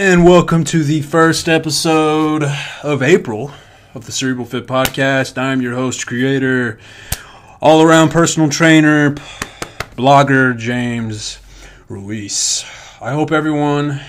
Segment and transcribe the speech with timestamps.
[0.00, 2.44] And welcome to the first episode
[2.84, 3.50] of April
[3.94, 5.36] of the Cerebral Fit Podcast.
[5.36, 6.78] I'm your host, creator,
[7.60, 9.16] all around personal trainer,
[9.96, 11.40] blogger, James
[11.88, 12.64] Ruiz.
[13.00, 14.00] I hope everyone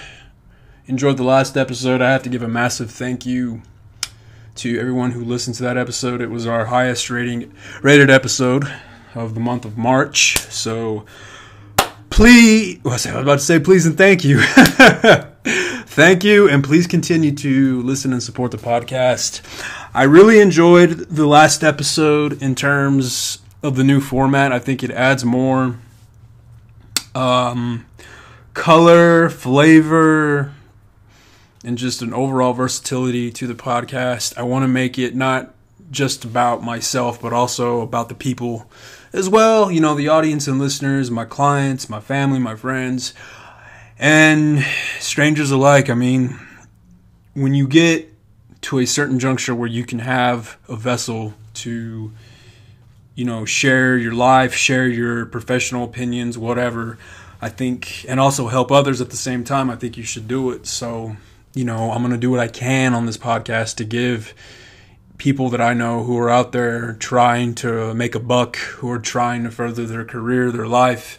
[0.85, 2.03] enjoyed the last episode.
[2.03, 3.63] I have to give a massive thank you
[4.57, 6.21] to everyone who listened to that episode.
[6.21, 7.51] It was our highest rating
[7.81, 8.71] rated episode
[9.15, 10.37] of the month of March.
[10.37, 11.07] So
[12.11, 14.39] please, I was about to say please and thank you.
[15.99, 19.41] thank you, and please continue to listen and support the podcast.
[19.93, 24.53] I really enjoyed the last episode in terms of the new format.
[24.53, 25.77] I think it adds more
[27.13, 27.85] um,
[28.53, 30.53] color, flavor,
[31.65, 34.37] and just an overall versatility to the podcast.
[34.37, 35.53] I want to make it not
[35.91, 38.71] just about myself, but also about the people
[39.11, 39.69] as well.
[39.69, 43.13] You know, the audience and listeners, my clients, my family, my friends,
[43.99, 44.65] and
[44.99, 45.89] strangers alike.
[45.89, 46.39] I mean,
[47.33, 48.11] when you get
[48.61, 52.11] to a certain juncture where you can have a vessel to,
[53.15, 56.97] you know, share your life, share your professional opinions, whatever.
[57.41, 59.69] I think, and also help others at the same time.
[59.69, 60.67] I think you should do it.
[60.67, 61.15] So,
[61.53, 64.33] you know, I'm going to do what I can on this podcast to give
[65.17, 68.99] people that I know who are out there trying to make a buck, who are
[68.99, 71.17] trying to further their career, their life.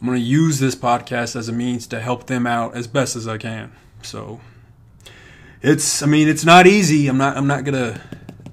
[0.00, 3.16] I'm going to use this podcast as a means to help them out as best
[3.16, 3.72] as I can.
[4.02, 4.40] So
[5.62, 7.06] it's I mean, it's not easy.
[7.06, 8.00] I'm not I'm not going to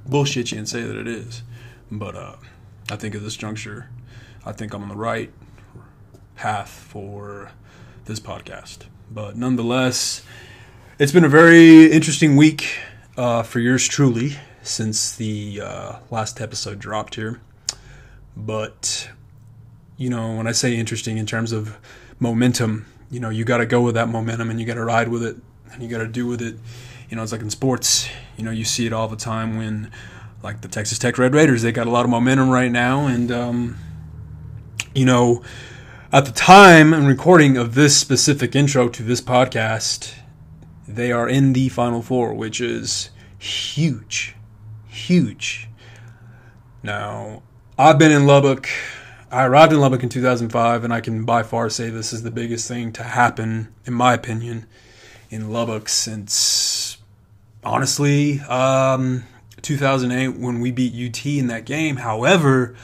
[0.06, 1.44] bullshit you and say that it is.
[1.90, 2.36] But uh
[2.90, 3.90] I think at this juncture,
[4.46, 5.32] I think I'm on the right
[6.36, 7.52] path for
[8.06, 8.86] this podcast.
[9.12, 10.24] But nonetheless,
[10.98, 12.80] it's been a very interesting week
[13.18, 17.42] uh, for yours truly since the uh, last episode dropped here.
[18.38, 19.10] But,
[19.98, 21.78] you know, when I say interesting in terms of
[22.20, 25.08] momentum, you know, you got to go with that momentum and you got to ride
[25.08, 25.38] with it
[25.72, 26.56] and you got to do with it.
[27.10, 29.92] You know, it's like in sports, you know, you see it all the time when,
[30.44, 33.08] like the Texas Tech Red Raiders, they got a lot of momentum right now.
[33.08, 33.78] And, um,
[34.94, 35.42] you know,
[36.12, 40.14] at the time and recording of this specific intro to this podcast,
[40.88, 44.36] they are in the Final Four, which is huge.
[44.88, 45.70] Huge.
[46.84, 47.44] Now,
[47.78, 48.70] I've been in Lubbock.
[49.30, 52.32] I arrived in Lubbock in 2005, and I can by far say this is the
[52.32, 54.66] biggest thing to happen, in my opinion,
[55.30, 56.98] in Lubbock since,
[57.62, 59.26] honestly, um,
[59.62, 61.98] 2008 when we beat UT in that game.
[61.98, 62.76] However,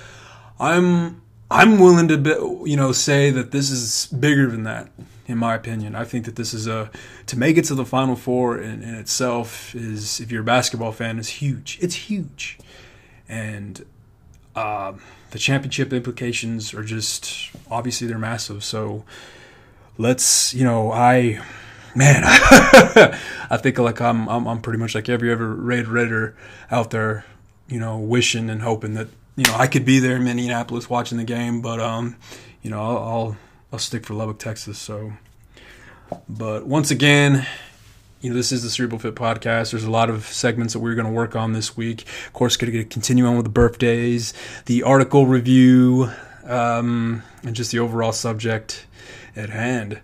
[0.59, 2.31] I'm I'm willing to, be,
[2.69, 4.89] you know, say that this is bigger than that.
[5.25, 6.91] In my opinion, I think that this is a
[7.27, 10.91] to make it to the Final Four in, in itself is, if you're a basketball
[10.91, 11.77] fan, is huge.
[11.79, 12.59] It's huge,
[13.29, 13.85] and
[14.53, 14.93] uh,
[15.33, 18.63] the championship implications are just obviously they're massive.
[18.63, 19.03] So
[19.97, 21.41] let's, you know, I
[21.95, 26.35] man, I think like I'm, I'm I'm pretty much like every ever Red Raider
[26.69, 27.25] out there,
[27.67, 31.17] you know, wishing and hoping that you know I could be there in Minneapolis watching
[31.17, 32.15] the game, but um,
[32.61, 33.37] you know, I'll I'll,
[33.73, 34.77] I'll stick for Lubbock, Texas.
[34.77, 35.13] So,
[36.29, 37.47] but once again.
[38.23, 39.71] You know, this is the Cerebral Fit Podcast.
[39.71, 42.03] There's a lot of segments that we're going to work on this week.
[42.25, 44.33] Of course, going to continue on with the birthdays,
[44.65, 46.09] the article review,
[46.45, 48.85] um, and just the overall subject
[49.35, 49.99] at hand.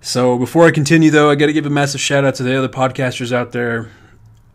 [0.00, 2.56] So before I continue, though, I got to give a massive shout out to the
[2.56, 3.90] other podcasters out there.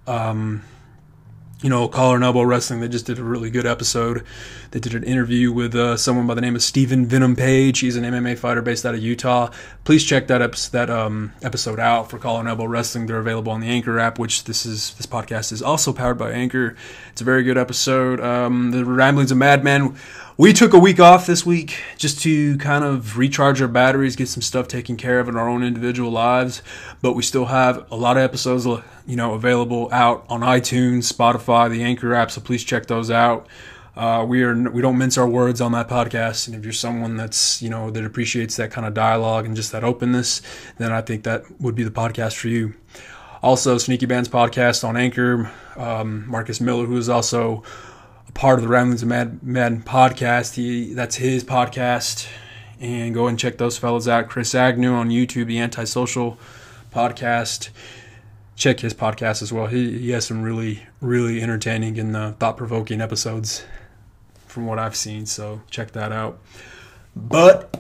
[0.08, 0.64] Um,
[1.62, 2.80] you know, Collar and Elbow Wrestling.
[2.80, 4.24] They just did a really good episode.
[4.72, 7.80] They did an interview with uh, someone by the name of Stephen Venom Page.
[7.80, 9.52] He's an MMA fighter based out of Utah.
[9.84, 13.08] Please check that ep- that um, episode out for Collar and Elbow Wrestling.
[13.08, 16.32] They're available on the Anchor app, which this is this podcast is also powered by
[16.32, 16.78] Anchor.
[17.12, 18.22] It's a very good episode.
[18.22, 19.98] Um, the Ramblings of Madman.
[20.40, 24.30] We took a week off this week just to kind of recharge our batteries, get
[24.30, 26.64] some stuff taken care of in our own individual lives.
[27.02, 28.66] But we still have a lot of episodes,
[29.06, 32.32] you know, available out on iTunes, Spotify, the Anchor app.
[32.32, 33.48] So please check those out.
[33.98, 37.18] Uh, we are we don't mince our words on that podcast, and if you're someone
[37.18, 40.42] that's you know that appreciates that kind of dialogue and just that openness,
[40.78, 42.76] then I think that would be the podcast for you.
[43.44, 45.52] Also, Sneaky Band's podcast on Anchor.
[45.76, 47.64] Um, Marcus Miller, who is also
[48.34, 50.56] part of the Ramblings of Mad Madden podcast.
[50.56, 52.28] He that's his podcast,
[52.80, 54.30] and go and check those fellas out.
[54.30, 56.38] Chris Agnew on YouTube, the Antisocial
[56.94, 57.70] podcast.
[58.56, 59.68] Check his podcast as well.
[59.68, 63.64] He, he has some really really entertaining and uh, thought provoking episodes
[64.48, 65.26] from what I've seen.
[65.26, 66.40] So check that out.
[67.16, 67.76] But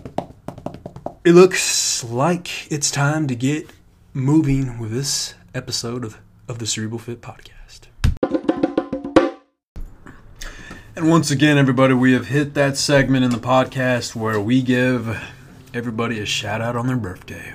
[1.23, 3.69] it looks like it's time to get
[4.13, 7.58] moving with this episode of, of the Cerebral Fit podcast.
[10.99, 15.17] And once again, everybody, we have hit that segment in the podcast where we give
[15.73, 17.53] everybody a shout out on their birthday.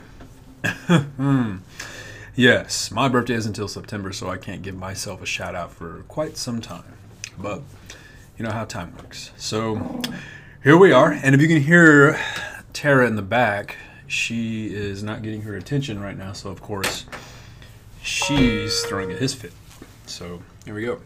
[0.89, 1.57] Hmm.
[2.35, 6.05] Yes, my birthday is until September, so I can't give myself a shout out for
[6.09, 6.97] quite some time.
[7.39, 7.61] But
[8.39, 9.31] you know how time works.
[9.37, 10.01] So
[10.63, 12.19] here we are, and if you can hear
[12.73, 13.77] Tara in the back,
[14.07, 17.05] she is not getting her attention right now, so of course
[18.03, 19.53] she's throwing a his fit.
[20.07, 21.01] So here we go.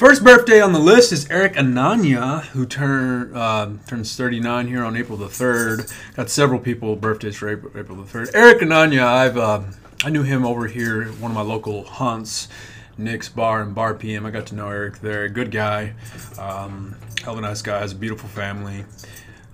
[0.00, 4.96] First birthday on the list is Eric Ananya, who turn, uh, turns 39 here on
[4.96, 5.92] April the 3rd.
[6.16, 8.30] Got several people birthdays for April, April the 3rd.
[8.32, 9.60] Eric Ananya, I've uh,
[10.02, 12.48] I knew him over here at one of my local hunts,
[12.96, 14.24] Nick's Bar and Bar PM.
[14.24, 15.28] I got to know Eric there.
[15.28, 15.92] Good guy,
[16.38, 17.80] um, hell of a nice guy.
[17.80, 18.86] Has a beautiful family.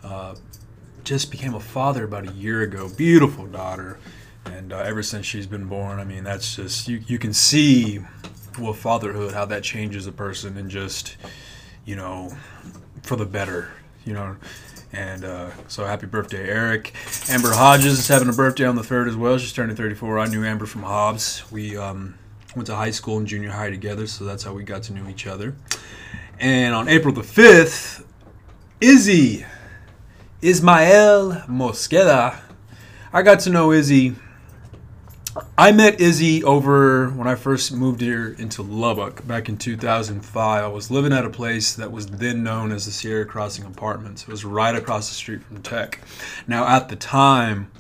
[0.05, 0.37] Uh,
[1.03, 2.89] just became a father about a year ago.
[2.89, 3.99] Beautiful daughter,
[4.45, 7.03] and uh, ever since she's been born, I mean, that's just you.
[7.05, 7.99] You can see
[8.59, 11.17] with fatherhood how that changes a person and just
[11.85, 12.33] you know
[13.03, 13.71] for the better
[14.07, 14.37] you know?
[14.93, 16.95] And uh, so happy birthday eric.
[17.29, 19.37] Amber hodges is having a birthday on the third as well.
[19.37, 21.43] She's turning 34 i knew amber from hobbs.
[21.51, 22.15] We um,
[22.55, 25.07] went to high school and junior high together so that's how we got to know
[25.11, 25.55] each other.
[26.39, 28.05] And on april the 5th
[28.81, 29.45] izzy
[30.41, 32.39] ismael mosqueda.
[33.13, 34.15] I got to know izzy
[35.59, 40.65] I met Izzy over when I first moved here into Lubbock back in 2005.
[40.65, 44.23] I was living at a place that was then known as the Sierra Crossing Apartments.
[44.23, 46.01] It was right across the street from Tech.
[46.47, 47.71] Now, at the time,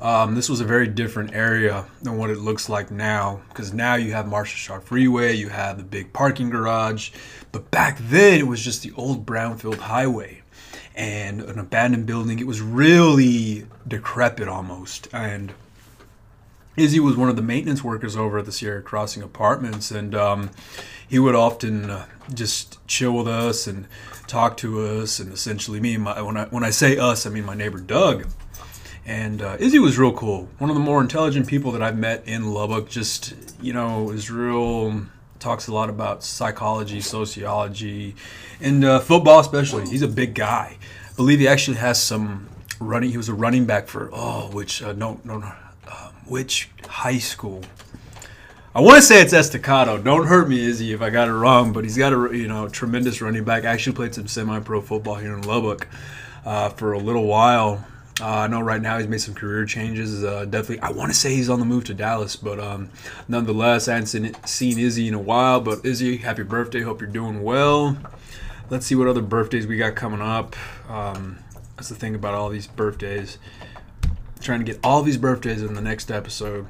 [0.00, 3.94] um, this was a very different area than what it looks like now because now
[3.94, 7.10] you have Marsha Sharp Freeway, you have the big parking garage,
[7.50, 10.42] but back then it was just the old Brownfield Highway
[10.94, 12.38] and an abandoned building.
[12.38, 15.08] It was really decrepit almost.
[15.12, 15.52] And
[16.76, 20.50] Izzy was one of the maintenance workers over at the Sierra Crossing Apartments, and um,
[21.08, 23.86] he would often uh, just chill with us and
[24.26, 25.94] talk to us, and essentially me.
[25.94, 28.26] And my, when I when I say us, I mean my neighbor Doug.
[29.06, 30.48] And uh, Izzy was real cool.
[30.58, 32.88] One of the more intelligent people that I've met in Lubbock.
[32.88, 35.06] Just you know, is real.
[35.38, 38.16] Talks a lot about psychology, sociology,
[38.60, 39.88] and uh, football especially.
[39.88, 40.76] He's a big guy.
[41.10, 42.48] I believe he actually has some
[42.80, 43.10] running.
[43.10, 45.52] He was a running back for oh, which uh, no no no
[46.26, 47.62] which high school?
[48.74, 49.96] I want to say it's Estacado.
[49.96, 51.72] Don't hurt me, Izzy, if I got it wrong.
[51.72, 53.64] But he's got a you know tremendous running back.
[53.64, 55.88] Actually played some semi-pro football here in Lubbock
[56.44, 57.86] uh, for a little while.
[58.20, 60.24] Uh, I know right now he's made some career changes.
[60.24, 62.90] Uh, definitely, I want to say he's on the move to Dallas, but um,
[63.28, 65.60] nonetheless, I hadn't seen, seen Izzy in a while.
[65.60, 66.82] But Izzy, happy birthday!
[66.82, 67.96] Hope you're doing well.
[68.68, 70.54] Let's see what other birthdays we got coming up.
[70.90, 71.38] Um,
[71.76, 73.38] that's the thing about all these birthdays
[74.40, 76.66] trying to get all these birthdays in the next episode.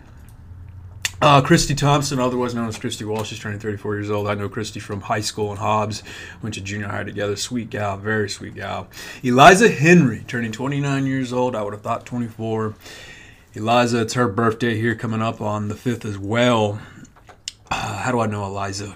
[1.22, 4.28] Uh, Christy Thompson, otherwise known as Christy Walsh, is turning 34 years old.
[4.28, 6.02] I know Christy from high school in Hobbs.
[6.42, 7.36] Went to junior high together.
[7.36, 8.88] Sweet gal, very sweet gal.
[9.22, 11.56] Eliza Henry, turning 29 years old.
[11.56, 12.74] I would have thought 24.
[13.54, 16.80] Eliza, it's her birthday here coming up on the 5th as well.
[17.70, 18.94] Uh, how do I know Eliza?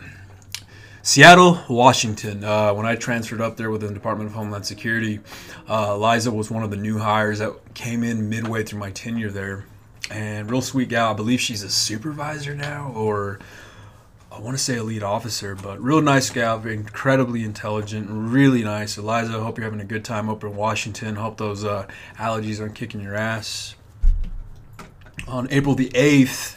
[1.03, 2.45] Seattle, Washington.
[2.45, 5.21] Uh, when I transferred up there with the Department of Homeland Security,
[5.67, 9.31] uh, Liza was one of the new hires that came in midway through my tenure
[9.31, 9.65] there.
[10.11, 11.13] And real sweet gal.
[11.13, 13.39] I believe she's a supervisor now, or
[14.31, 18.99] I want to say a lead officer, but real nice gal, incredibly intelligent, really nice.
[18.99, 21.17] Eliza, hope you're having a good time up in Washington.
[21.17, 21.87] Hope those uh,
[22.17, 23.75] allergies aren't kicking your ass.
[25.27, 26.57] On April the 8th,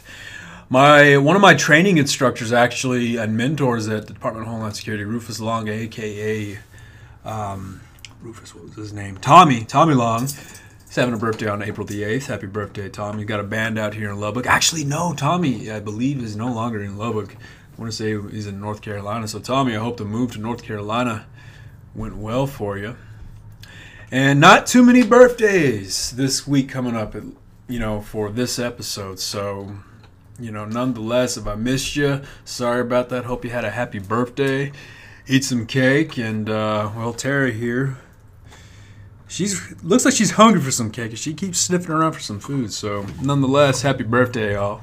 [0.68, 5.04] my one of my training instructors actually and mentors at the Department of Homeland Security,
[5.04, 6.58] Rufus Long, aka
[7.24, 7.80] um,
[8.20, 9.18] Rufus, what was his name?
[9.18, 10.22] Tommy, Tommy Long.
[10.22, 12.26] He's having a birthday on April the 8th.
[12.26, 13.18] Happy birthday, Tommy.
[13.18, 14.46] He's got a band out here in Lubbock.
[14.46, 17.34] Actually, no, Tommy, I believe, is no longer in Lubbock.
[17.34, 19.26] I want to say he's in North Carolina.
[19.26, 21.26] So, Tommy, I hope the move to North Carolina
[21.94, 22.96] went well for you.
[24.10, 27.14] And not too many birthdays this week coming up,
[27.68, 29.18] you know, for this episode.
[29.18, 29.76] So,
[30.38, 33.24] you know, nonetheless, if I missed you, sorry about that.
[33.24, 34.72] Hope you had a happy birthday.
[35.26, 37.96] Eat some cake, and uh, well, Terry here.
[39.26, 41.16] She's looks like she's hungry for some cake.
[41.16, 42.72] She keeps sniffing around for some food.
[42.72, 44.82] So, nonetheless, happy birthday, y'all.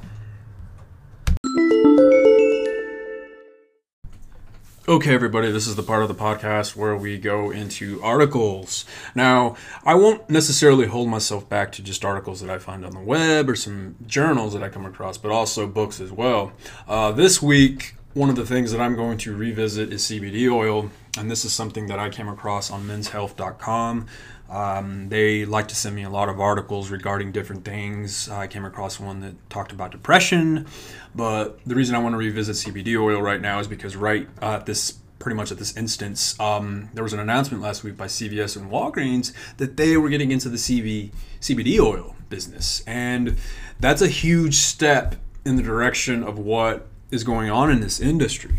[4.92, 8.84] Okay, everybody, this is the part of the podcast where we go into articles.
[9.16, 9.56] Now,
[9.86, 13.50] I won't necessarily hold myself back to just articles that I find on the web
[13.50, 16.52] or some journals that I come across, but also books as well.
[16.90, 20.92] Uh, this week, one of the things that I'm going to revisit is CBD oil,
[21.18, 24.08] and this is something that I came across on menshealth.com.
[24.52, 28.28] Um, they like to send me a lot of articles regarding different things.
[28.28, 30.68] I came across one that talked about depression,
[31.16, 34.66] but the reason I want to revisit CBD oil right now is because right at
[34.66, 38.58] this pretty much at this instance, um, there was an announcement last week by CVS
[38.58, 42.84] and Walgreens that they were getting into the CV, CBD oil business.
[42.86, 43.38] And
[43.80, 45.16] that's a huge step
[45.46, 48.56] in the direction of what is going on in this industry.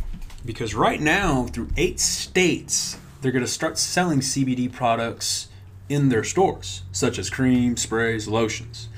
[0.47, 5.49] Because right now, through eight states, they're going to start selling CBD products
[5.93, 8.89] in their stores, such as creams, sprays, lotions.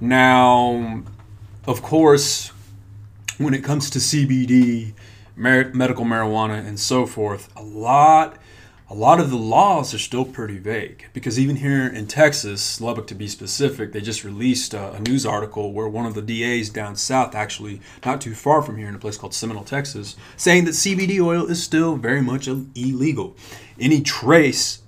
[0.00, 1.02] Now,
[1.66, 2.52] of course,
[3.38, 4.94] when it comes to CBD,
[5.36, 8.38] medical marijuana, and so forth, a lot
[8.90, 13.06] a lot of the laws are still pretty vague because even here in Texas, Lubbock
[13.06, 16.68] to be specific, they just released a, a, news article where one of the DAs
[16.68, 20.66] down south, actually not too far from here in a place called Seminole, Texas, saying
[20.66, 23.34] that CBD oil is still very much illegal.
[23.80, 24.83] Any trace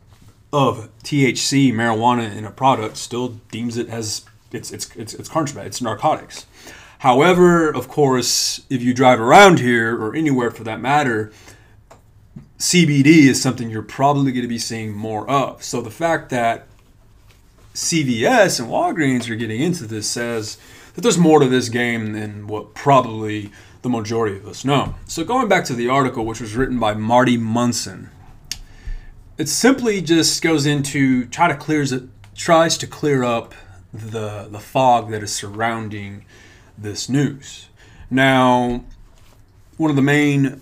[0.57, 5.67] of THC, marijuana in a product, still deems it as it's it's it's, it's contraband,
[5.67, 6.47] it's narcotics.
[7.01, 11.31] However, of course, if you drive around here or anywhere for that matter,
[12.59, 15.63] CBD is something you're probably going to be seeing more of.
[15.63, 16.67] So the fact that
[17.75, 20.57] CVS and Walgreens are getting into this says
[20.95, 23.51] that there's more to this game than what probably
[23.83, 24.95] the majority of us know.
[25.07, 28.09] So going back to the article, which was written by Marty Munson,
[29.39, 33.55] it simply just goes into try to clears it tries to clear up
[33.93, 36.25] the the fog that is surrounding
[36.77, 37.69] this news.
[38.11, 38.85] Now,
[39.77, 40.61] one of the main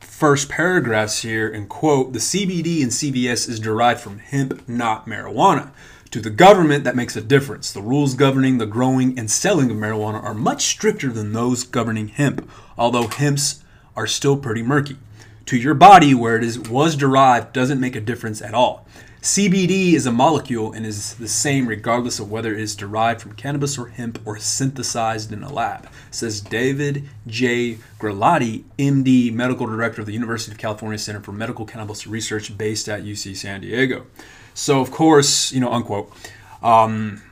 [0.00, 5.70] first paragraphs here and quote the CBD and CVS is derived from hemp, not marijuana.
[6.10, 7.72] To the government, that makes a difference.
[7.72, 12.08] The rules governing the growing and selling of marijuana are much stricter than those governing
[12.08, 13.64] hemp, although hemps
[13.96, 14.98] are still pretty murky.
[15.46, 18.86] To your body, where it is was derived doesn't make a difference at all.
[19.22, 23.34] CBD is a molecule and is the same regardless of whether it is derived from
[23.34, 27.78] cannabis or hemp or synthesized in a lab, says David J.
[28.00, 32.88] Grelotti, MD, Medical Director of the University of California Center for Medical Cannabis Research based
[32.88, 34.06] at UC San Diego.
[34.54, 36.12] So, of course, you know, unquote.
[36.60, 37.22] Um,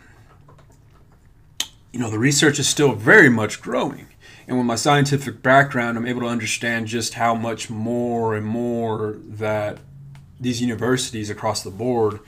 [1.93, 4.07] you know, the research is still very much growing.
[4.51, 9.17] And with my scientific background, I'm able to understand just how much more and more
[9.29, 9.79] that
[10.41, 12.19] these universities across the board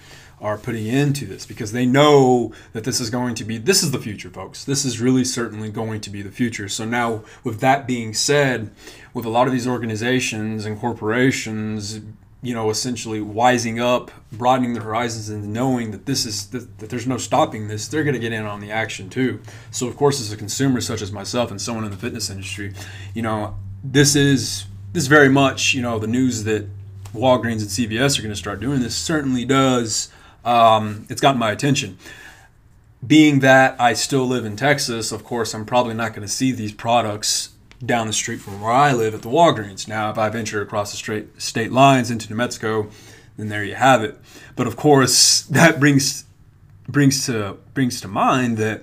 [0.41, 3.91] are putting into this because they know that this is going to be this is
[3.91, 4.65] the future folks.
[4.65, 6.69] This is really certainly going to be the future.
[6.69, 8.71] So now with that being said
[9.13, 12.03] with a lot of these organizations and corporations
[12.43, 16.91] you know essentially wising up broadening their horizons and knowing that this is that, that
[16.91, 19.97] there's no stopping this they're going to get in on the action too so of
[19.97, 22.73] course as a consumer such as myself and someone in the fitness industry
[23.15, 26.67] you know this is this very much you know the news that
[27.15, 30.11] Walgreens and CVS are going to start doing this certainly does.
[30.45, 31.99] Um, it's gotten my attention.
[33.07, 36.53] Being that I still live in Texas, of course, I'm probably not going to see
[36.53, 37.51] these products
[37.85, 39.89] down the street from where I live at the Walgreens.
[39.89, 42.89] Now, if I venture across the straight state lines into New Mexico,
[43.37, 44.19] then there you have it.
[44.57, 46.25] But of course, that brings
[46.89, 48.83] brings to brings to mind that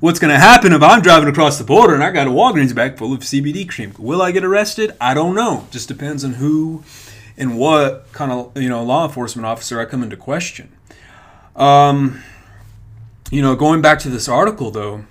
[0.00, 2.74] what's going to happen if I'm driving across the border and I got a Walgreens
[2.74, 3.94] bag full of CBD cream?
[3.98, 4.96] Will I get arrested?
[5.00, 5.68] I don't know.
[5.70, 6.82] Just depends on who
[7.36, 10.72] and what kind of you know law enforcement officer I come into question.
[11.54, 12.22] Um,
[13.30, 15.04] you know, going back to this article though,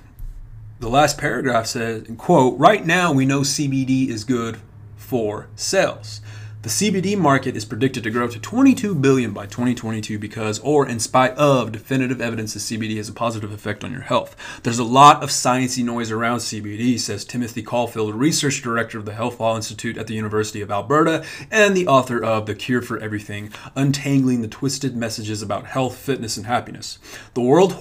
[0.82, 4.58] the last paragraph says, in "quote Right now, we know CBD is good
[4.98, 6.22] for sales."
[6.64, 11.00] The CBD market is predicted to grow to 22 billion by 2022 because or in
[11.00, 14.36] spite of definitive evidence that CBD has a positive effect on your health.
[14.62, 19.16] There's a lot of sciencey noise around CBD, says Timothy Caulfield, research director of the
[19.16, 23.00] Health Law Institute at the University of Alberta and the author of The Cure for
[23.00, 27.00] Everything: Untangling the Twisted Messages about Health, Fitness and Happiness.
[27.34, 27.74] The World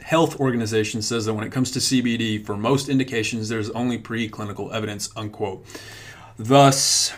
[0.00, 4.72] Health Organization says that when it comes to CBD, for most indications there's only preclinical
[4.72, 5.66] evidence, unquote.
[6.38, 7.12] Thus,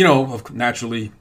[0.00, 1.12] you know, naturally,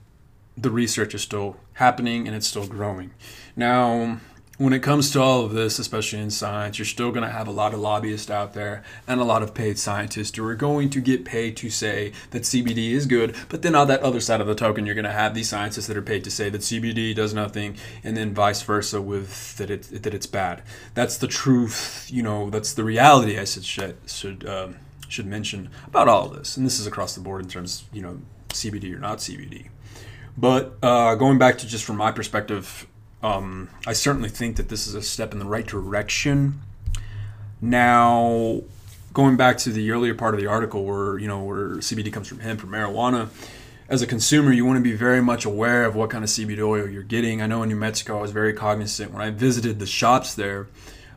[0.55, 3.11] the research is still happening and it's still growing.
[3.57, 4.21] Now,
[4.57, 7.45] when it comes to all of this, especially in science, you're still going to have
[7.45, 10.89] a lot of lobbyists out there and a lot of paid scientists who are going
[10.91, 13.35] to get paid to say that CBD is good.
[13.49, 15.87] But then on that other side of the token, you're going to have these scientists
[15.87, 19.69] that are paid to say that CBD does nothing, and then vice versa with that
[19.69, 20.63] it that it's bad.
[20.93, 22.07] That's the truth.
[22.09, 23.37] You know, that's the reality.
[23.37, 24.77] I should should um,
[25.09, 28.01] should mention about all of this, and this is across the board in terms, you
[28.01, 28.21] know,
[28.59, 29.69] CBD or not CBD.
[30.37, 32.87] But uh, going back to just from my perspective,
[33.21, 36.61] um, I certainly think that this is a step in the right direction.
[37.61, 38.61] Now,
[39.13, 42.27] going back to the earlier part of the article where you know where CBD comes
[42.27, 43.29] from hemp or marijuana,
[43.89, 46.59] as a consumer, you want to be very much aware of what kind of CBD
[46.59, 47.41] oil you're getting.
[47.41, 50.67] I know in New Mexico, I was very cognizant when I visited the shops there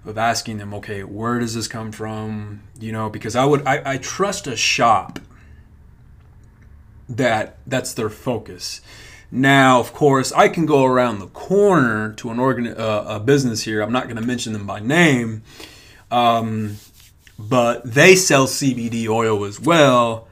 [0.04, 2.62] of asking them, okay, where does this come from?
[2.80, 5.18] You know, because I would I, I trust a shop
[7.08, 8.80] that that's their focus.
[9.34, 13.62] Now, of course, I can go around the corner to an organ, uh, a business
[13.62, 13.80] here.
[13.80, 15.42] I'm not going to mention them by name,
[16.10, 16.76] um,
[17.38, 20.28] but they sell CBD oil as well,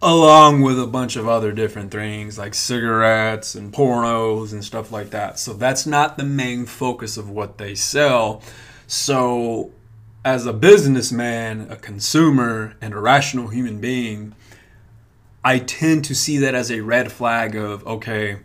[0.00, 5.10] along with a bunch of other different things like cigarettes and pornos and stuff like
[5.10, 5.40] that.
[5.40, 8.40] So that's not the main focus of what they sell.
[8.86, 9.72] So,
[10.24, 14.36] as a businessman, a consumer, and a rational human being,
[15.48, 18.36] I tend to see that as a red flag of okay,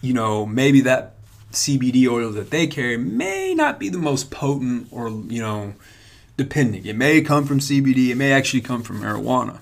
[0.00, 1.14] you know, maybe that
[1.52, 5.74] CBD oil that they carry may not be the most potent or, you know,
[6.36, 6.84] depending.
[6.84, 9.58] It may come from CBD, it may actually come from marijuana.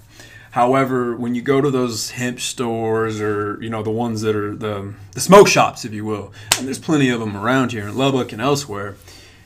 [0.53, 4.57] However, when you go to those hemp stores or, you know, the ones that are
[4.57, 7.95] the, the smoke shops, if you will, and there's plenty of them around here in
[7.95, 8.97] Lubbock and elsewhere,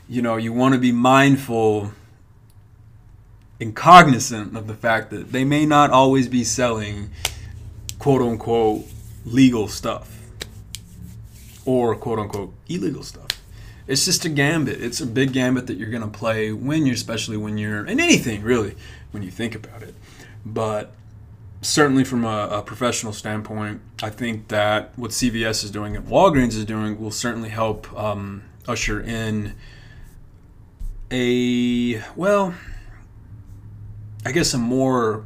[0.08, 1.90] you know, you want to be mindful
[3.60, 7.10] and cognizant of the fact that they may not always be selling
[7.98, 8.86] quote unquote
[9.24, 10.20] legal stuff
[11.66, 13.26] or quote unquote illegal stuff.
[13.86, 14.80] It's just a gambit.
[14.80, 18.00] It's a big gambit that you're going to play when you're, especially when you're in
[18.00, 18.76] anything really,
[19.10, 19.94] when you think about it.
[20.46, 20.92] But
[21.60, 26.54] certainly from a, a, professional standpoint, I think that what CVS is doing and Walgreens
[26.54, 29.54] is doing will certainly help um, usher in
[31.10, 32.54] a, well,
[34.24, 35.24] I guess a more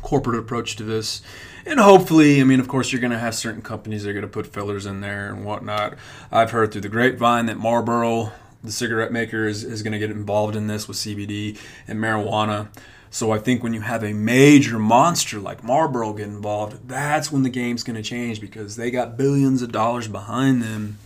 [0.00, 1.20] corporate approach to this.
[1.66, 4.22] And hopefully, I mean, of course, you're going to have certain companies that are going
[4.22, 5.94] to put fillers in there and whatnot.
[6.30, 8.32] I've heard through the grapevine that Marlboro,
[8.62, 11.58] the cigarette maker, is, is going to get involved in this with CBD
[11.88, 12.68] and marijuana.
[13.10, 17.42] So I think when you have a major monster like Marlboro get involved, that's when
[17.42, 20.98] the game's going to change because they got billions of dollars behind them.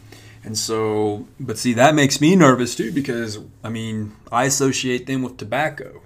[0.45, 5.23] And so, but see, that makes me nervous too because, I mean, I associate them
[5.23, 6.03] with tobacco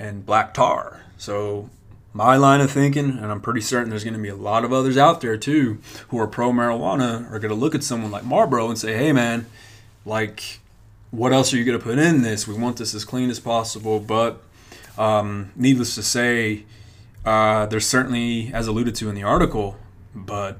[0.00, 1.02] and black tar.
[1.18, 1.68] So
[2.12, 4.72] my line of thinking, and I'm pretty certain there's going to be a lot of
[4.72, 5.78] others out there too
[6.08, 9.12] who are pro marijuana, are going to look at someone like Marlboro and say, hey
[9.12, 9.46] man,
[10.04, 10.58] like,
[11.10, 12.48] what else are you going to put in this?
[12.48, 14.00] We want this as clean as possible.
[14.00, 14.42] But
[14.96, 16.64] um, needless to say,
[17.24, 19.76] uh, there's certainly, as alluded to in the article,
[20.14, 20.58] but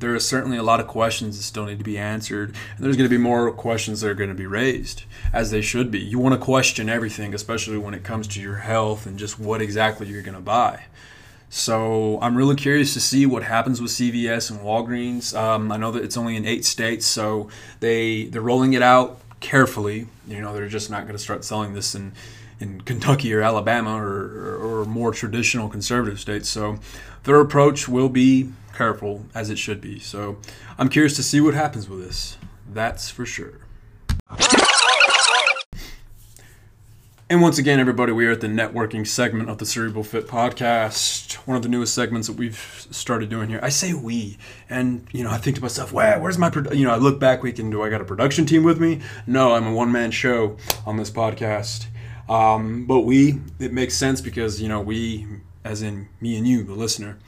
[0.00, 2.54] there are certainly a lot of questions that still need to be answered.
[2.76, 5.60] And there's going to be more questions that are going to be raised, as they
[5.60, 6.00] should be.
[6.00, 9.62] You want to question everything, especially when it comes to your health and just what
[9.62, 10.84] exactly you're going to buy.
[11.50, 15.36] So I'm really curious to see what happens with CVS and Walgreens.
[15.36, 17.48] Um, I know that it's only in eight states, so
[17.80, 20.06] they they're rolling it out carefully.
[20.28, 22.12] You know, they're just not going to start selling this in
[22.60, 24.20] in Kentucky or Alabama or,
[24.60, 26.48] or, or more traditional conservative states.
[26.48, 26.78] So
[27.24, 29.98] their approach will be careful as it should be.
[29.98, 30.38] So
[30.78, 32.38] I'm curious to see what happens with this.
[32.72, 33.66] That's for sure.
[37.28, 41.34] And once again, everybody, we are at the networking segment of the Cerebral Fit podcast,
[41.46, 43.60] one of the newest segments that we've started doing here.
[43.62, 44.38] I say we,
[44.70, 46.74] and you know, I think to myself, "Wow, where's my?" Produ-?
[46.74, 49.02] You know, I look back, weekend, do I got a production team with me?
[49.26, 51.86] No, I'm a one man show on this podcast.
[52.30, 55.26] Um, but we, it makes sense because you know we,
[55.64, 57.18] as in me and you, the listener,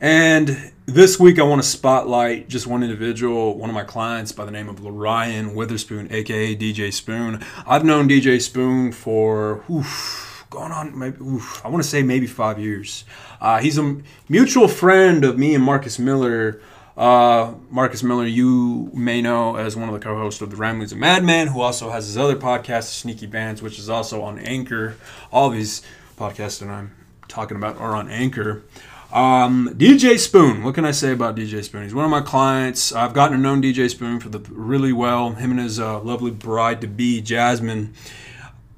[0.00, 4.46] and this week, I want to spotlight just one individual, one of my clients by
[4.46, 7.44] the name of Ryan Witherspoon, aka DJ Spoon.
[7.66, 12.26] I've known DJ Spoon for oof, going on maybe oof, I want to say maybe
[12.26, 13.04] five years.
[13.40, 13.98] Uh, he's a
[14.30, 16.62] mutual friend of me and Marcus Miller.
[16.96, 20.98] Uh, Marcus Miller, you may know as one of the co-hosts of the Ramblings of
[20.98, 24.96] Madman, who also has his other podcast, Sneaky Bands, which is also on Anchor.
[25.30, 25.82] All these
[26.16, 26.94] podcasts that I'm
[27.28, 28.62] talking about are on Anchor.
[29.12, 31.82] Um, DJ Spoon, what can I say about DJ Spoon?
[31.82, 32.92] He's one of my clients.
[32.92, 35.30] I've gotten to know DJ Spoon for the really well.
[35.30, 37.94] Him and his uh, lovely bride to be, Jasmine.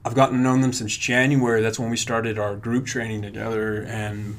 [0.04, 1.62] I've gotten to know them since January.
[1.62, 3.82] That's when we started our group training together.
[3.82, 4.38] And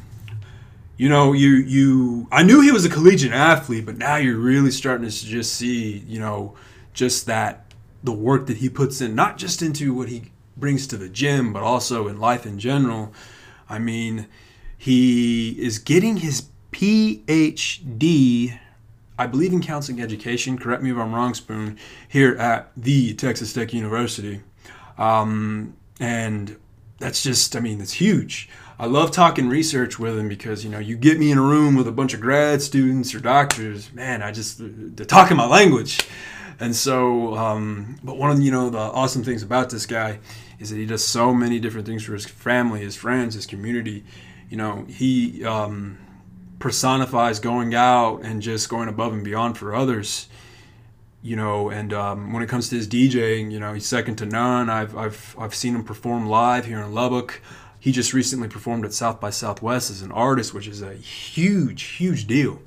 [0.96, 4.72] you know, you you I knew he was a collegiate athlete, but now you're really
[4.72, 6.56] starting to just see, you know,
[6.94, 10.98] just that the work that he puts in, not just into what he brings to
[10.98, 13.14] the gym, but also in life in general.
[13.68, 14.28] I mean,
[14.82, 18.58] he is getting his PhD,
[19.16, 20.58] I believe in counseling education.
[20.58, 21.78] Correct me if I'm wrong, Spoon.
[22.08, 24.42] Here at the Texas Tech University,
[24.98, 26.58] um, and
[26.98, 28.50] that's just, I mean, it's huge.
[28.80, 31.76] I love talking research with him because you know you get me in a room
[31.76, 34.24] with a bunch of grad students or doctors, man.
[34.24, 36.08] I just they're talking my language,
[36.60, 37.36] and so.
[37.38, 40.18] Um, but one of you know the awesome things about this guy
[40.58, 44.04] is that he does so many different things for his family, his friends, his community,
[44.52, 45.98] you know, he um,
[46.60, 50.28] personifies going out and just going above and beyond for others.
[51.24, 54.26] You know, and um, when it comes to his DJing, you know, he's second to
[54.26, 54.70] none.
[54.70, 57.42] I've, I've, I've seen him perform live here in Lubbock.
[57.80, 61.84] He just recently performed at South by Southwest as an artist, which is a huge,
[61.84, 62.60] huge deal.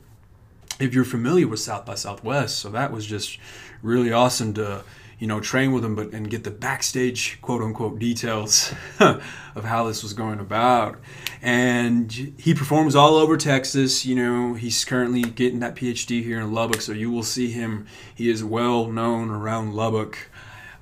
[0.81, 2.59] if you're familiar with South by Southwest.
[2.59, 3.39] So that was just
[3.83, 4.85] really awesome to
[5.19, 9.85] you know train with him, but and get the backstage quote unquote details of how
[9.85, 10.99] this was going about.
[11.43, 14.05] And he performs all over Texas.
[14.05, 17.87] You know, he's currently getting that PhD here in Lubbock, so you will see him.
[18.15, 20.31] He is well known around Lubbock.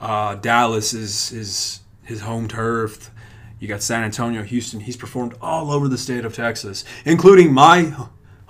[0.01, 3.11] Uh, Dallas is is his home turf.
[3.59, 4.81] You got San Antonio, Houston.
[4.81, 7.95] He's performed all over the state of Texas, including my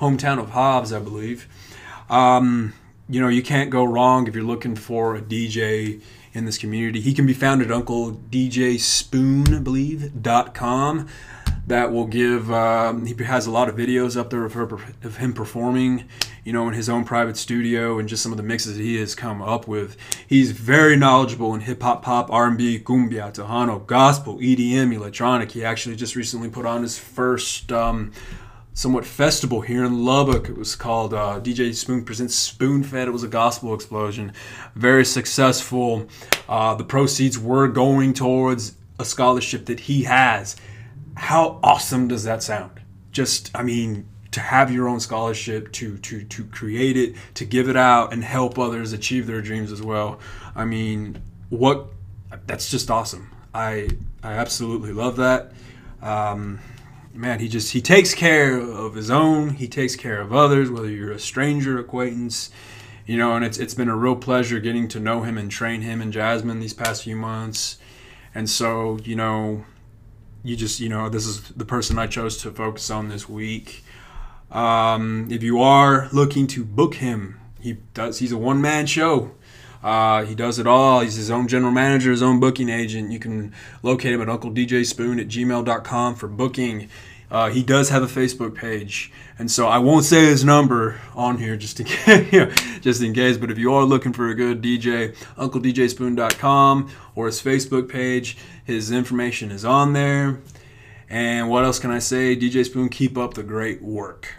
[0.01, 1.47] hometown of Hobbs, I believe.
[2.09, 2.73] Um,
[3.09, 6.01] you know, you can't go wrong if you're looking for a DJ
[6.33, 7.01] in this community.
[7.01, 11.09] He can be found at Uncle DJ Spoon, I believe, dot com.
[11.67, 12.51] That will give.
[12.51, 14.65] Um, he has a lot of videos up there of, her,
[15.05, 16.09] of him performing,
[16.45, 18.97] you know, in his own private studio and just some of the mixes that he
[18.97, 19.97] has come up with.
[20.27, 25.53] He's very knowledgeable in hip hop, pop, R&B, cumbia, tejano, gospel, EDM, electronic.
[25.53, 28.11] He actually just recently put on his first um,
[28.75, 30.49] somewhat festival here in Lubbock.
[30.49, 33.09] It was called uh, DJ Spoon Presents Spoon Fed.
[33.09, 34.33] It was a gospel explosion.
[34.75, 36.09] Very successful.
[36.49, 40.57] Uh, the proceeds were going towards a scholarship that he has.
[41.17, 42.81] How awesome does that sound?
[43.11, 47.69] Just, I mean, to have your own scholarship, to to to create it, to give
[47.69, 50.19] it out, and help others achieve their dreams as well.
[50.57, 51.89] I mean, what?
[52.47, 53.31] That's just awesome.
[53.55, 53.91] I
[54.23, 55.53] I absolutely love that.
[56.01, 56.61] Um,
[57.14, 59.51] man, he just he takes care of his own.
[59.51, 62.51] He takes care of others, whether you're a stranger, acquaintance,
[63.07, 63.35] you know.
[63.35, 66.12] And it's it's been a real pleasure getting to know him and train him and
[66.12, 67.79] Jasmine these past few months.
[68.35, 69.64] And so, you know,
[70.42, 73.85] you just you know this is the person I chose to focus on this week.
[74.51, 78.18] Um, if you are looking to book him, he does.
[78.18, 79.33] He's a one man show.
[79.83, 81.01] Uh, he does it all.
[81.01, 83.11] He's his own general manager, his own booking agent.
[83.11, 86.88] You can locate him at UncleDJSpoon at gmail.com for booking.
[87.31, 91.38] Uh, he does have a Facebook page, and so I won't say his number on
[91.38, 93.38] here just in case, just in case.
[93.38, 98.92] But if you are looking for a good DJ, UncleDJSpoon.com or his Facebook page, his
[98.92, 100.42] information is on there.
[101.09, 102.37] And what else can I say?
[102.37, 104.35] DJ Spoon, keep up the great work.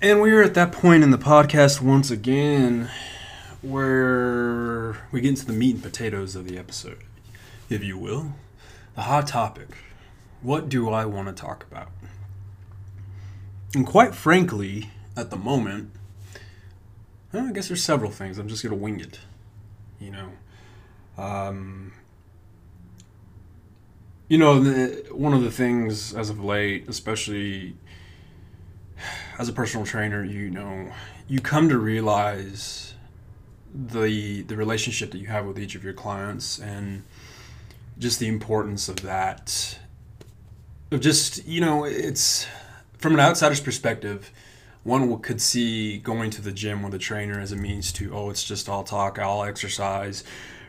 [0.00, 2.88] And we're at that point in the podcast once again
[3.62, 7.00] where we get into the meat and potatoes of the episode,
[7.68, 8.34] if you will.
[8.94, 9.70] The hot topic.
[10.40, 11.90] What do I want to talk about?
[13.74, 15.90] And quite frankly, at the moment,
[17.32, 18.38] I guess there's several things.
[18.38, 19.18] I'm just going to wing it.
[19.98, 20.30] You know,
[21.20, 21.92] um,
[24.28, 27.74] you know, the, one of the things as of late, especially
[29.38, 30.92] as a personal trainer, you know,
[31.26, 32.94] you come to realize
[33.74, 37.02] the the relationship that you have with each of your clients and
[37.98, 39.78] just the importance of that.
[40.90, 42.46] Of just you know it's
[42.96, 44.32] from an outsider's perspective
[44.84, 48.30] one could see going to the gym with a trainer as a means to oh
[48.30, 50.24] it's just all talk all exercise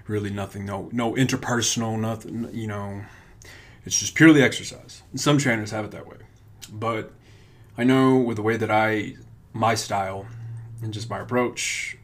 [0.07, 3.01] really nothing no no interpersonal nothing you know
[3.85, 5.01] it's just purely exercise.
[5.11, 6.17] And some trainers have it that way.
[6.71, 7.11] But
[7.79, 9.15] I know with the way that I,
[9.53, 10.27] my style,
[10.83, 11.97] and just my approach,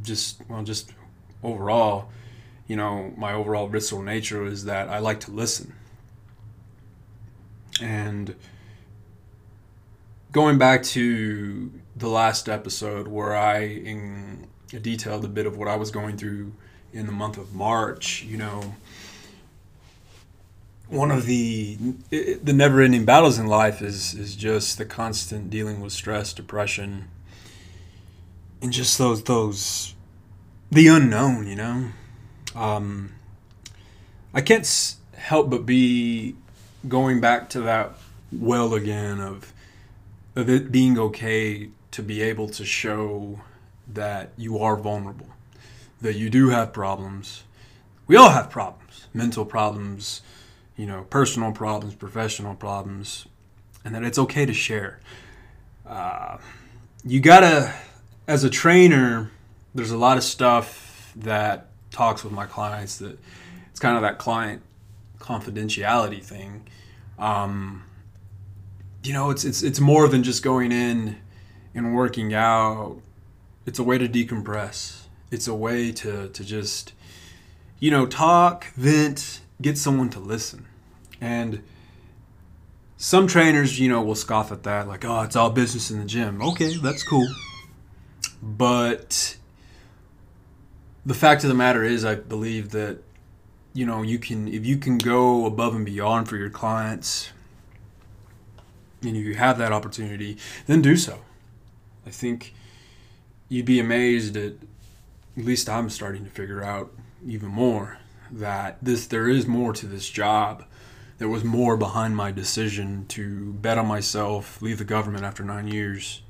[0.00, 0.92] just well, just
[1.42, 2.10] overall,
[2.68, 5.74] you know, my overall visceral nature is that I like to listen.
[7.82, 8.36] And
[10.30, 15.74] going back to the last episode where I in, detailed a bit of what I
[15.74, 16.52] was going through
[16.92, 18.76] in the month of March, you know,
[20.88, 21.76] one of the
[22.10, 27.08] the never ending battles in life is is just the constant dealing with stress, depression,
[28.62, 29.94] and just those those
[30.70, 31.46] the unknown.
[31.46, 31.88] You know,
[32.56, 33.12] um,
[34.32, 36.36] I can't help but be
[36.88, 37.92] going back to that
[38.32, 39.52] well again of
[40.34, 43.40] of it being okay to be able to show
[43.86, 45.28] that you are vulnerable,
[46.00, 47.44] that you do have problems.
[48.06, 50.22] We all have problems, mental problems
[50.78, 53.26] you know, personal problems, professional problems,
[53.84, 55.00] and that it's okay to share.
[55.84, 56.38] Uh,
[57.04, 57.74] you gotta,
[58.28, 59.30] as a trainer,
[59.74, 63.18] there's a lot of stuff that talks with my clients that
[63.70, 64.62] it's kind of that client
[65.18, 66.68] confidentiality thing.
[67.18, 67.82] Um,
[69.02, 71.16] you know, it's it's it's more than just going in
[71.74, 73.00] and working out.
[73.66, 75.06] It's a way to decompress.
[75.32, 76.92] It's a way to to just
[77.80, 80.67] you know talk, vent, get someone to listen.
[81.20, 81.62] And
[82.96, 86.04] some trainers, you know, will scoff at that, like, oh, it's all business in the
[86.04, 86.42] gym.
[86.42, 87.28] Okay, that's cool.
[88.42, 89.36] But
[91.04, 92.98] the fact of the matter is, I believe that,
[93.72, 97.30] you know, you can, if you can go above and beyond for your clients,
[99.02, 101.20] and you have that opportunity, then do so.
[102.06, 102.54] I think
[103.48, 104.54] you'd be amazed at
[105.38, 106.92] at least I'm starting to figure out
[107.24, 107.98] even more
[108.30, 110.64] that this there is more to this job.
[111.18, 115.66] There was more behind my decision to bet on myself, leave the government after 9
[115.66, 116.22] years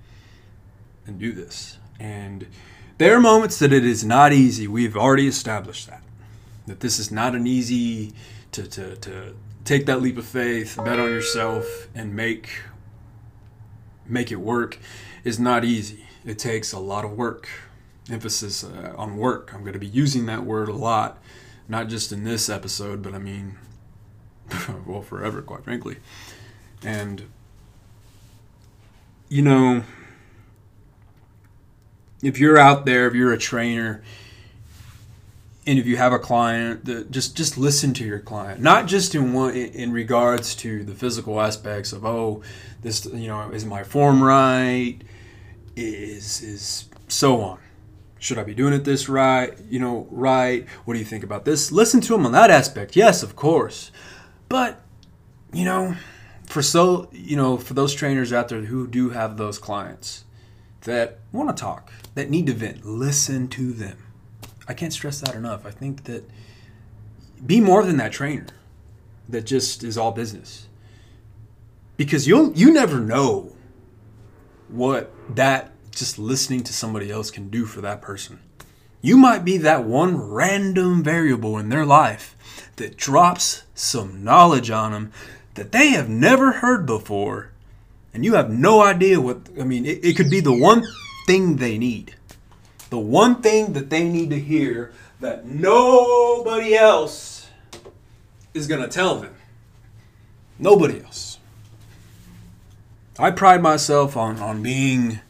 [1.07, 1.79] and do this.
[2.01, 2.46] And
[2.96, 4.66] there are moments that it is not easy.
[4.66, 6.03] We've already established that.
[6.66, 8.12] That this is not an easy
[8.53, 12.51] to, to, to take that leap of faith, bet on yourself, and make
[14.07, 14.79] make it work
[15.22, 16.07] is not easy.
[16.24, 17.48] It takes a lot of work.
[18.11, 19.53] Emphasis uh, on work.
[19.53, 21.22] I'm going to be using that word a lot,
[21.68, 23.59] not just in this episode, but I mean,
[24.87, 25.96] well, forever, quite frankly.
[26.82, 27.24] And,
[29.28, 29.82] you know,
[32.22, 34.02] if you're out there, if you're a trainer,
[35.68, 39.34] and if you have a client, just just listen to your client, not just in
[39.34, 42.42] one in regards to the physical aspects of oh,
[42.80, 44.98] this you know is my form right,
[45.76, 47.58] is is so on.
[48.18, 49.52] Should I be doing it this right?
[49.68, 50.66] You know, right?
[50.87, 51.70] What do you think about this?
[51.70, 52.96] Listen to them on that aspect.
[52.96, 53.92] Yes, of course,
[54.48, 54.80] but
[55.52, 55.94] you know,
[56.44, 60.24] for so you know for those trainers out there who do have those clients
[60.82, 63.98] that want to talk, that need to vent, listen to them
[64.68, 65.64] I can't stress that enough.
[65.64, 66.28] I think that
[67.44, 68.46] be more than that trainer
[69.28, 70.68] that just is all business.
[71.96, 73.56] Because you'll you never know
[74.68, 78.40] what that just listening to somebody else can do for that person.
[79.00, 82.37] You might be that one random variable in their life
[82.78, 85.12] that drops some knowledge on them
[85.54, 87.50] that they have never heard before,
[88.12, 89.48] and you have no idea what.
[89.60, 90.84] I mean, it, it could be the one
[91.26, 92.14] thing they need
[92.90, 97.48] the one thing that they need to hear that nobody else
[98.54, 99.34] is going to tell them.
[100.58, 101.38] Nobody else.
[103.18, 105.20] I pride myself on, on being,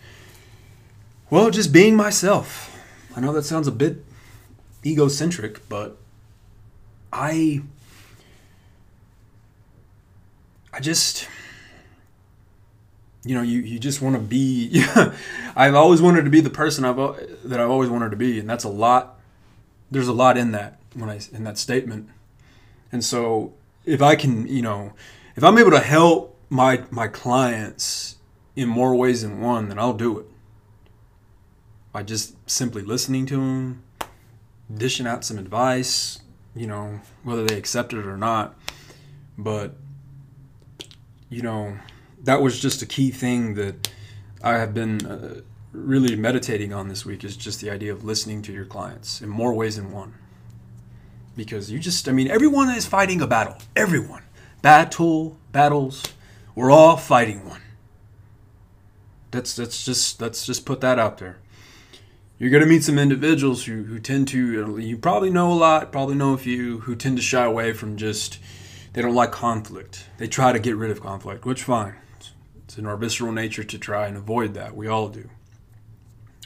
[1.31, 2.75] well, just being myself.
[3.17, 4.05] I know that sounds a bit
[4.85, 5.97] egocentric, but
[7.13, 7.63] I.
[10.73, 11.29] I just
[13.29, 14.83] you know, you, you just want to be.
[15.57, 16.97] I've always wanted to be the person I've
[17.45, 19.21] that I've always wanted to be, and that's a lot.
[19.91, 22.09] There's a lot in that when I in that statement,
[22.91, 23.53] and so
[23.85, 24.95] if I can, you know,
[25.37, 28.17] if I'm able to help my my clients
[28.57, 30.27] in more ways than one, then I'll do it.
[31.93, 33.83] By just simply listening to them,
[34.73, 36.21] dishing out some advice,
[36.59, 38.57] you know, whether they accept it or not,
[39.37, 39.75] but
[41.31, 41.77] you know
[42.25, 43.91] that was just a key thing that
[44.43, 45.41] I have been uh,
[45.73, 49.29] really meditating on this week is just the idea of listening to your clients in
[49.29, 50.15] more ways than one.
[51.37, 53.57] Because you just, I mean, everyone is fighting a battle.
[53.77, 54.23] Everyone.
[54.61, 56.03] Battle, battles,
[56.55, 57.63] we're all fighting one.
[59.31, 61.39] That's that's just let's just put that out there.
[62.39, 66.15] You're gonna meet some individuals who, who tend to you probably know a lot, probably
[66.15, 68.39] know a few who tend to shy away from just
[68.93, 70.07] they don't like conflict.
[70.19, 71.95] They try to get rid of conflict, which fine.
[72.65, 74.75] It's in our visceral nature to try and avoid that.
[74.75, 75.31] We all do.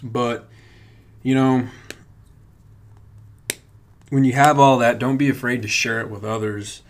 [0.02, 0.48] But,
[1.22, 1.68] you know,
[4.10, 6.82] when you have all that, don't be afraid to share it with others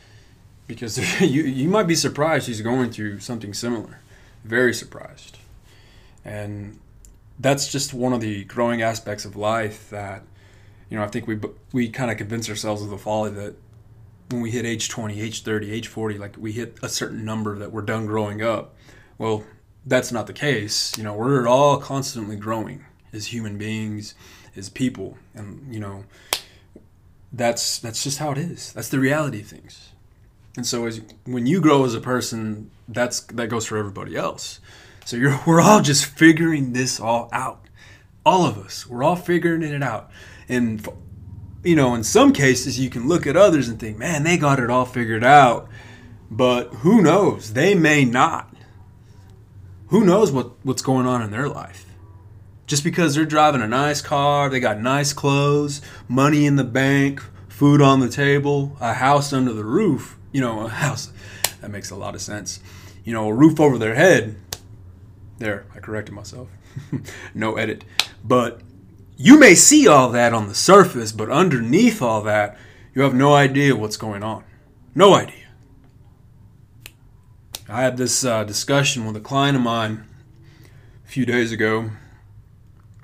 [0.67, 4.01] because you, you might be surprised he's going through something similar.
[4.45, 5.39] Very surprised.
[6.25, 6.79] And
[7.43, 10.23] that's just one of the growing aspects of life that,
[10.89, 11.39] you know, I think we,
[11.73, 13.57] we kind of convince ourselves of the folly that
[14.31, 17.59] when we hit age 20, age 30, age 40, like we hit a certain number
[17.59, 18.75] that we're done growing up.
[19.19, 19.45] Well,
[19.85, 20.97] that's not the case.
[20.97, 24.15] You know, we're all constantly growing as human beings,
[24.57, 26.05] as people, and you know,
[27.33, 28.73] that's that's just how it is.
[28.73, 29.93] That's the reality of things.
[30.57, 34.61] And so, as when you grow as a person, that's that goes for everybody else.
[35.05, 37.67] So we're all just figuring this all out.
[38.25, 40.11] All of us, we're all figuring it out.
[40.49, 40.87] And
[41.65, 44.59] you know, in some cases, you can look at others and think, man, they got
[44.59, 45.69] it all figured out.
[46.31, 47.53] But who knows?
[47.53, 48.53] They may not
[49.93, 51.85] who knows what, what's going on in their life?
[52.67, 57.21] Just because they're driving a nice car, they got nice clothes, money in the bank,
[57.49, 61.13] food on the table, a house under the roof, you know, a house,
[61.61, 62.59] that makes a lot of sense.
[63.05, 64.37] You know, a roof over their head.
[65.39, 66.49] There, I corrected myself.
[67.35, 67.85] no edit.
[68.25, 68.61] But
[69.17, 72.57] you may see all that on the surface, but underneath all that,
[72.95, 74.45] you have no idea what's going on.
[74.95, 75.37] No idea.
[77.69, 80.07] I had this uh, discussion with a client of mine
[81.05, 81.91] a few days ago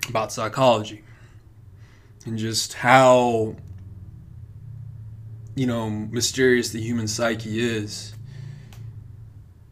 [0.08, 1.04] about psychology
[2.26, 3.56] and just how
[5.54, 8.14] you know mysterious the human psyche is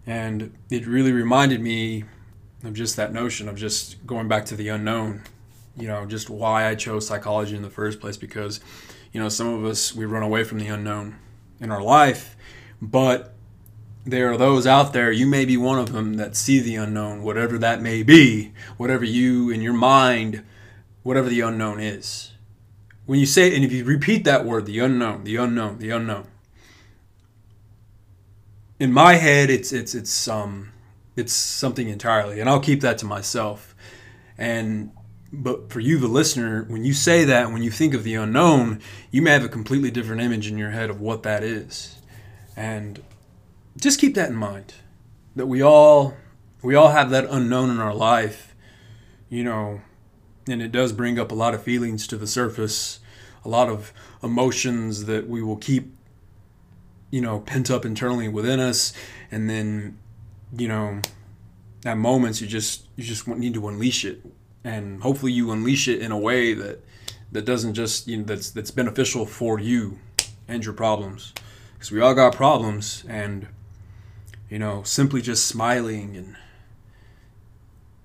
[0.07, 2.05] And it really reminded me
[2.67, 5.23] of just that notion of just going back to the unknown,
[5.77, 8.61] you know, just why I chose psychology in the first place because,
[9.13, 11.17] you know, some of us, we run away from the unknown
[11.61, 12.37] in our life,
[12.81, 13.35] but
[14.05, 17.23] there are those out there, you may be one of them that see the unknown,
[17.23, 20.45] whatever that may be, whatever you in your mind,
[21.03, 22.33] whatever the unknown is.
[23.05, 26.29] When you say, and if you repeat that word, the unknown, the unknown, the unknown,
[28.79, 30.73] in my head, it's it's it's um
[31.17, 33.75] it's something entirely, and I'll keep that to myself.
[34.39, 34.93] And
[35.33, 38.81] but for you, the listener, when you say that, when you think of the unknown,
[39.11, 41.97] you may have a completely different image in your head of what that is,
[42.55, 43.03] and
[43.77, 44.75] just keep that in mind.
[45.35, 46.15] That we all
[46.63, 48.55] we all have that unknown in our life,
[49.29, 49.81] you know,
[50.49, 53.01] and it does bring up a lot of feelings to the surface,
[53.45, 55.95] a lot of emotions that we will keep
[57.11, 58.93] you know pent up internally within us
[59.31, 59.97] and then
[60.57, 61.01] you know
[61.85, 64.25] at moments you just you just need to unleash it.
[64.65, 66.85] And hopefully you unleash it in a way that
[67.33, 69.99] that doesn't just you know that's that's beneficial for you
[70.49, 71.33] and your problems.
[71.75, 73.49] Because we all got problems and
[74.51, 76.37] you know simply just smiling and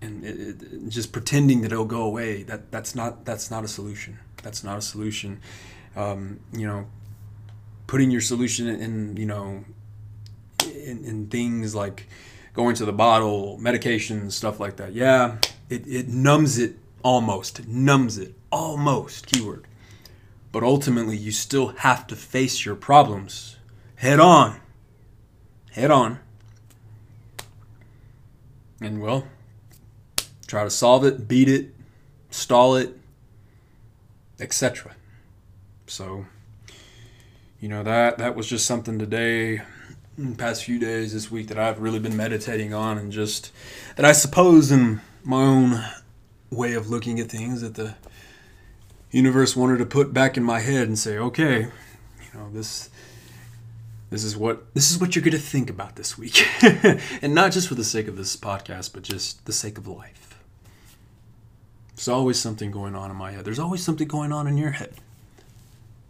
[0.03, 3.67] and it, it, just pretending that it'll go away that that's not that's not a
[3.67, 4.19] solution.
[4.43, 5.39] That's not a solution.
[5.95, 6.87] Um, you know
[7.91, 9.65] putting your solution in, you know,
[10.63, 12.07] in, in things like
[12.53, 14.93] going to the bottle, medications, stuff like that.
[14.93, 15.37] Yeah,
[15.69, 19.65] it, it numbs it almost, numbs it almost, keyword.
[20.51, 23.57] But ultimately, you still have to face your problems
[23.95, 24.59] head on.
[25.71, 26.19] Head on.
[28.81, 29.27] And well,
[30.47, 31.73] try to solve it, beat it,
[32.31, 32.97] stall it,
[34.39, 34.95] etc.
[35.85, 36.25] So,
[37.59, 39.61] you know that that was just something today
[40.37, 43.51] past few days this week that I've really been meditating on and just
[43.95, 45.83] that I suppose in my own
[46.49, 47.95] way of looking at things that the
[49.09, 52.89] universe wanted to put back in my head and say okay you know this
[54.09, 56.45] this is what this is what you're going to think about this week.
[57.21, 60.37] And not just for the sake of this podcast but just the sake of life.
[61.95, 63.45] There's always something going on in my head.
[63.45, 64.95] There's always something going on in your head.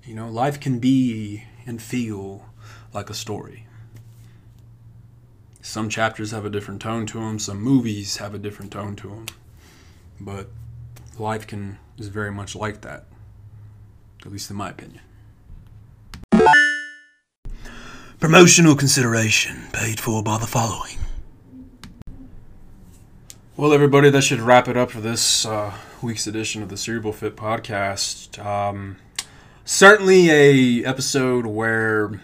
[0.03, 2.45] You know, life can be and feel
[2.91, 3.67] like a story.
[5.62, 9.10] Some chapters have a different tone to them, some movies have a different tone to
[9.10, 9.26] them.
[10.19, 10.50] But
[11.19, 13.06] life can is very much like that.
[14.26, 15.02] At least in my opinion.
[18.19, 20.97] Promotional consideration paid for by the following.
[23.56, 27.13] Well, everybody, that should wrap it up for this uh, week's edition of the Cerebral
[27.13, 28.43] Fit podcast.
[28.43, 28.97] Um,
[29.65, 32.19] certainly a episode where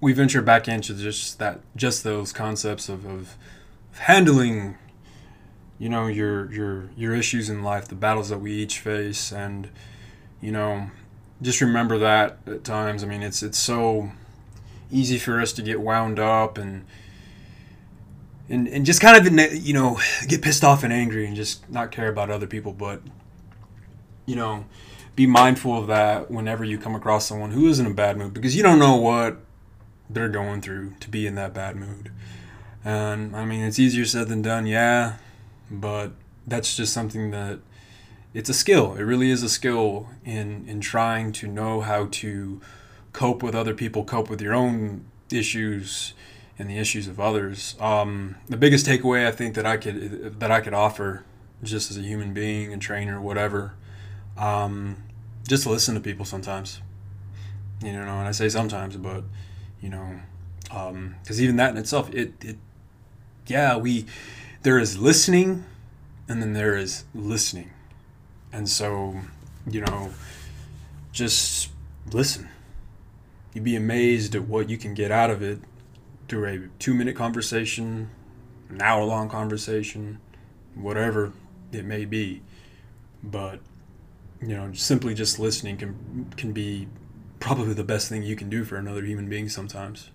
[0.00, 3.36] we venture back into just that just those concepts of, of
[3.98, 4.76] handling
[5.78, 9.32] you know your your your issues in life the battles that we each face.
[9.32, 9.68] And
[10.40, 10.90] you know
[11.40, 13.02] just remember that at times.
[13.02, 14.12] I mean it's it's so
[14.90, 16.84] easy for us to get wound up and
[18.48, 21.90] and, and just kind of you know get pissed off and angry and just not
[21.90, 22.72] care about other people.
[22.72, 23.02] But
[24.26, 24.64] you know
[25.16, 28.32] be mindful of that whenever you come across someone who is in a bad mood
[28.32, 29.36] because you don't know what
[30.10, 32.10] they're going through to be in that bad mood.
[32.84, 35.16] And I mean, it's easier said than done, yeah,
[35.70, 36.12] but
[36.46, 37.58] that's just something that
[38.34, 38.94] it's a skill.
[38.94, 42.60] It really is a skill in in trying to know how to
[43.12, 46.14] cope with other people, cope with your own issues
[46.58, 47.76] and the issues of others.
[47.80, 51.24] Um, the biggest takeaway I think that I could that I could offer,
[51.62, 53.74] just as a human being and trainer, whatever,
[54.36, 55.02] um,
[55.48, 56.80] just listen to people sometimes.
[57.82, 59.24] You know, and I say sometimes, but
[59.80, 60.20] you know,
[60.62, 62.56] because um, even that in itself, it, it,
[63.46, 64.06] yeah, we,
[64.62, 65.64] there is listening,
[66.28, 67.70] and then there is listening,
[68.52, 69.16] and so
[69.70, 70.10] you know,
[71.12, 71.70] just
[72.12, 72.48] listen.
[73.54, 75.58] You'd be amazed at what you can get out of it
[76.28, 78.10] through a two-minute conversation,
[78.68, 80.20] an hour-long conversation,
[80.74, 81.32] whatever
[81.72, 82.42] it may be,
[83.22, 83.60] but
[84.40, 86.88] you know, simply just listening can can be
[87.40, 90.10] probably the best thing you can do for another human being sometimes.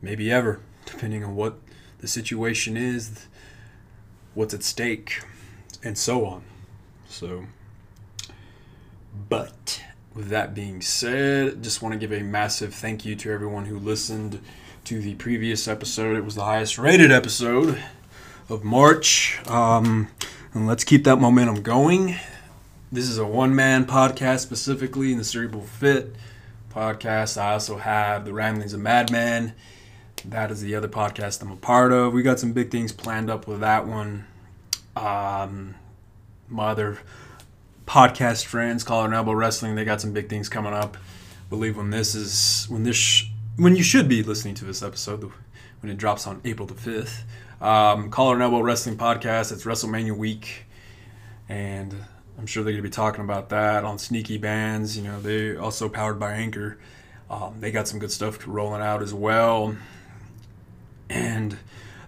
[0.00, 1.58] Maybe ever, depending on what
[1.98, 3.26] the situation is,
[4.34, 5.22] what's at stake,
[5.82, 6.42] and so on.
[7.08, 7.46] So,
[9.28, 9.82] but
[10.14, 13.78] with that being said, just want to give a massive thank you to everyone who
[13.78, 14.40] listened
[14.84, 16.16] to the previous episode.
[16.16, 17.82] It was the highest rated episode
[18.48, 19.40] of March.
[19.46, 20.08] Um,
[20.52, 22.16] and let's keep that momentum going.
[22.90, 26.14] This is a one man podcast specifically in the Cerebral Fit
[26.72, 27.40] podcast.
[27.40, 29.54] I also have the Ramblings of Madman.
[30.24, 32.12] That is the other podcast I'm a part of.
[32.12, 34.26] We got some big things planned up with that one.
[34.96, 35.74] Um,
[36.48, 36.98] my other
[37.86, 40.96] podcast friends, Collar and Elbow Wrestling, they got some big things coming up.
[40.96, 44.82] I believe when this is when this sh- when you should be listening to this
[44.82, 45.30] episode
[45.80, 47.24] when it drops on April the fifth.
[47.60, 49.52] Um, Collar and Elbow Wrestling Podcast.
[49.52, 50.64] It's WrestleMania week,
[51.48, 51.94] and
[52.42, 54.96] I'm sure they're going to be talking about that on Sneaky Bands.
[54.96, 56.76] You know, they also powered by Anchor.
[57.30, 59.76] Um, they got some good stuff rolling out as well.
[61.08, 61.56] And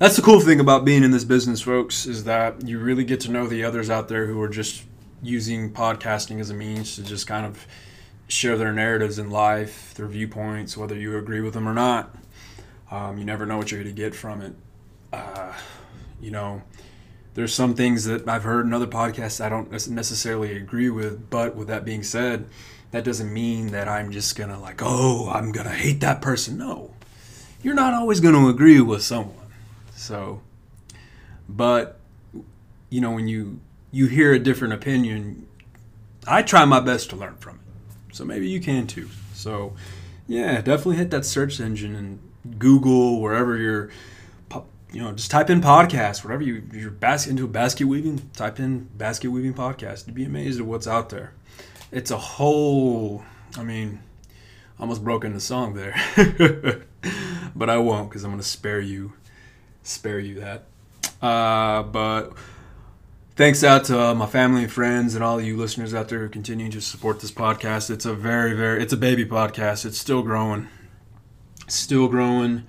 [0.00, 3.20] that's the cool thing about being in this business, folks, is that you really get
[3.20, 4.82] to know the others out there who are just
[5.22, 7.64] using podcasting as a means to just kind of
[8.26, 12.12] share their narratives in life, their viewpoints, whether you agree with them or not.
[12.90, 14.56] Um, you never know what you're going to get from it.
[15.12, 15.52] Uh,
[16.20, 16.60] you know,
[17.34, 21.56] there's some things that I've heard in other podcasts I don't necessarily agree with, but
[21.56, 22.46] with that being said,
[22.92, 26.56] that doesn't mean that I'm just gonna like, oh, I'm gonna hate that person.
[26.58, 26.92] No,
[27.62, 29.48] you're not always gonna agree with someone.
[29.96, 30.42] So,
[31.48, 31.98] but
[32.88, 33.60] you know, when you
[33.90, 35.46] you hear a different opinion,
[36.26, 38.14] I try my best to learn from it.
[38.14, 39.08] So maybe you can too.
[39.32, 39.74] So,
[40.28, 43.90] yeah, definitely hit that search engine and Google wherever you're
[44.94, 46.94] you know, just type in podcast, whatever you you're
[47.28, 50.06] into basket weaving, type in basket weaving podcast.
[50.06, 51.32] You'd be amazed at what's out there.
[51.90, 53.24] It's a whole.
[53.58, 54.00] I mean,
[54.78, 55.96] almost broke into song there,
[57.56, 59.14] but I won't because I'm gonna spare you,
[59.82, 60.66] spare you that.
[61.20, 62.34] Uh, but
[63.34, 66.28] thanks out to uh, my family and friends and all you listeners out there who
[66.28, 67.90] continue to support this podcast.
[67.90, 69.84] It's a very, very, it's a baby podcast.
[69.84, 70.68] It's still growing,
[71.66, 72.62] still growing.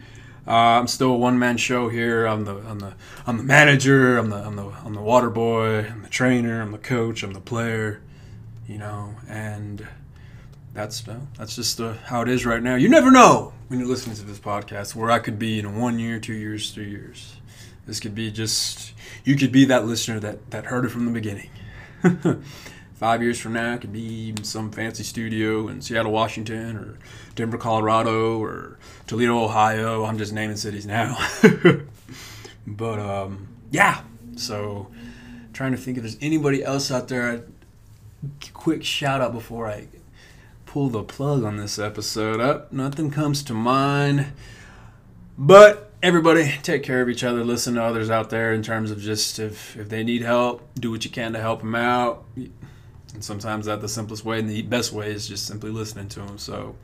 [0.48, 2.26] Uh, I'm still a one man show here.
[2.26, 2.94] I'm the I'm the
[3.26, 4.18] I'm the manager.
[4.18, 5.86] I'm the I'm the I'm the water boy.
[5.86, 6.62] I'm the trainer.
[6.62, 7.24] I'm the coach.
[7.24, 8.02] I'm the player.
[8.68, 9.88] You know, and
[10.74, 12.76] that's uh, that's just uh, how it is right now.
[12.76, 15.98] You never know when you're listening to this podcast where I could be in one
[15.98, 17.38] year, two years, three years.
[17.88, 18.94] This could be just
[19.24, 21.50] you could be that listener that that heard it from the beginning.
[22.96, 26.98] Five years from now, it could be some fancy studio in Seattle, Washington, or
[27.36, 30.06] Denver, Colorado, or Toledo, Ohio.
[30.06, 31.18] I'm just naming cities now.
[32.68, 34.02] but um, yeah,
[34.36, 34.88] so
[35.54, 37.44] trying to think if there's anybody else out there.
[38.54, 39.88] Quick shout out before I
[40.66, 42.40] pull the plug on this episode.
[42.40, 44.34] Up, nothing comes to mind.
[45.38, 47.44] But everybody, take care of each other.
[47.44, 50.90] Listen to others out there in terms of just if if they need help, do
[50.92, 52.26] what you can to help them out.
[52.36, 56.20] And sometimes that the simplest way and the best way is just simply listening to
[56.22, 56.38] them.
[56.38, 56.76] So.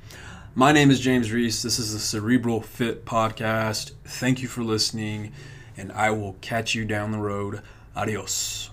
[0.54, 1.62] My name is James Reese.
[1.62, 3.91] This is the Cerebral Fit Podcast.
[4.04, 5.32] Thank you for listening,
[5.78, 7.62] and I will catch you down the road.
[7.95, 8.71] Adios.